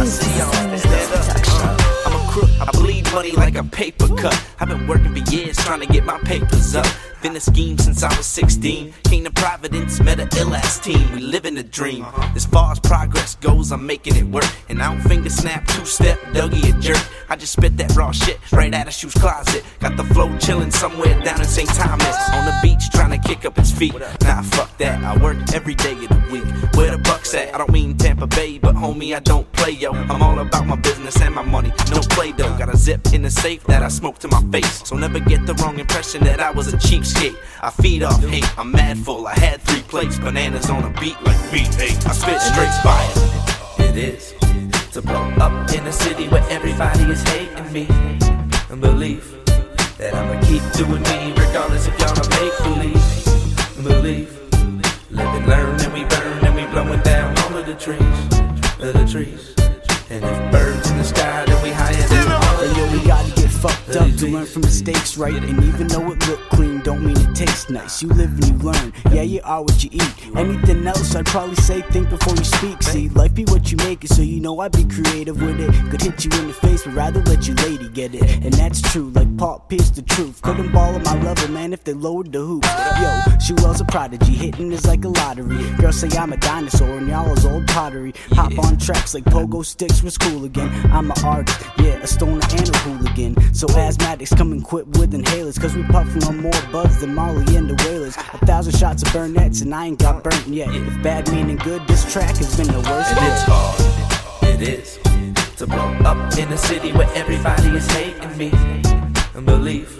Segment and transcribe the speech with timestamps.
[0.00, 2.06] I see y'all stand up.
[2.06, 2.50] I'm a crook.
[2.60, 4.40] I bleed money like a paper cut.
[4.58, 6.86] I've been working for years trying to get my papers up.
[7.22, 8.94] Been a scheme since I was 16.
[9.04, 11.12] Came to Providence, met a ill ass team.
[11.12, 12.02] We live in a dream.
[12.02, 12.32] Uh-huh.
[12.34, 14.50] As far as progress goes, I'm making it work.
[14.70, 17.04] And I don't finger snap, two step, Dougie a jerk.
[17.28, 19.62] I just spit that raw shit right out of shoes closet.
[19.80, 21.68] Got the flow chillin' somewhere down in St.
[21.68, 22.16] Thomas.
[22.32, 23.94] On the beach trying to kick up its feet.
[24.22, 25.04] Nah, fuck that.
[25.04, 26.72] I work every day of the week.
[27.32, 29.92] I don't mean Tampa Bay, but homie, I don't play yo.
[29.92, 31.72] I'm all about my business and my money.
[31.92, 32.56] No play though.
[32.58, 34.88] Got a zip in the safe that I smoke to my face.
[34.88, 37.36] So never get the wrong impression that I was a cheapskate.
[37.62, 38.58] I feed off hate.
[38.58, 39.28] I'm mad full.
[39.28, 42.04] I had three plates, bananas on a beat like beat eight.
[42.04, 43.88] I spit straight fire.
[43.88, 44.34] It is
[44.92, 47.86] to blow up in a city where everybody is hating me.
[48.70, 49.24] And believe
[49.98, 52.89] that I'ma keep doing me regardless if y'all don't make believe.
[58.82, 59.54] Of the trees.
[60.08, 62.19] And if birds in the sky, then we higher than
[63.92, 65.34] fucked up to learn from mistakes, right?
[65.34, 68.02] And even though it look clean, don't mean it tastes nice.
[68.02, 68.92] You live and you learn.
[69.12, 70.36] Yeah, you are what you eat.
[70.36, 72.82] Anything else, I'd probably say think before you speak.
[72.82, 75.72] See, life be what you make it, so you know I'd be creative with it.
[75.90, 78.22] Could hit you in the face, but rather let your lady get it.
[78.44, 80.40] And that's true, like Paul Pierce, the truth.
[80.42, 80.72] Couldn't uh.
[80.72, 82.64] ball at my level, man, if they lowered the hoop.
[82.64, 85.58] Yo, she was a prodigy, hitting is like a lottery.
[85.78, 88.12] Girls say I'm a dinosaur, and y'all is old pottery.
[88.32, 90.70] Hop on tracks like pogo sticks was cool again.
[90.92, 93.54] I'm an artist, yeah, a stoner and a hooligan.
[93.54, 97.68] So asthmatics come equipped with inhalers, cause we puffin' on more buzz than Molly and
[97.70, 98.16] the Whalers.
[98.16, 100.68] A thousand shots of Burnett's, and I ain't got burnt yet.
[100.74, 103.48] If bad meaning good, this track has been the worst And it's yet.
[103.48, 104.98] hard, it is,
[105.56, 108.50] to blow up in a city where everybody is hating me.
[109.34, 109.96] And believe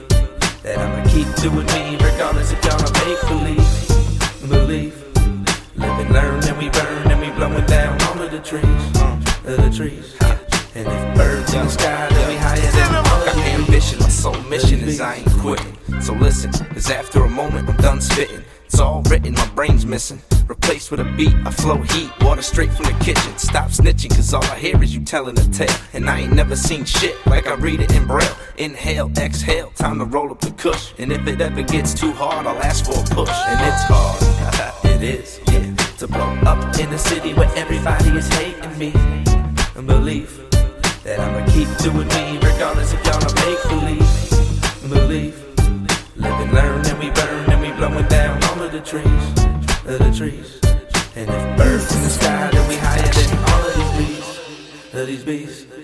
[0.63, 3.89] that I'ma keep doing me regardless if y'all make believe.
[4.49, 4.97] Believe,
[5.77, 8.65] live and learn and we burn and we blowing down all of the trees.
[9.47, 10.17] Of the trees.
[10.75, 13.10] And if birds in the sky, then we higher than
[15.41, 18.45] So listen, cause after a moment I'm done spitting.
[18.67, 20.21] It's all written, my brain's missing.
[20.47, 23.39] Replaced with a beat, I flow heat, water straight from the kitchen.
[23.39, 25.75] Stop snitching, cause all I hear is you telling a tale.
[25.95, 28.37] And I ain't never seen shit like I read it in braille.
[28.59, 30.93] Inhale, exhale, time to roll up the kush.
[30.99, 33.35] And if it ever gets too hard, I'll ask for a push.
[33.49, 38.29] And it's hard, it is, yeah, to blow up in a city where everybody is
[38.35, 38.93] hating me.
[39.75, 40.37] And believe
[41.03, 42.93] that I'ma keep doing me regardless
[48.81, 49.05] the trees,
[49.85, 50.61] of the trees.
[51.15, 55.07] And if birds in the sky, then we higher than all of these bees, of
[55.07, 55.80] these bees.